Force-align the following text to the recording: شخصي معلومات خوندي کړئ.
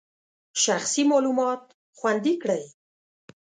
شخصي 0.63 1.03
معلومات 1.11 1.61
خوندي 1.97 2.33
کړئ. 2.41 2.63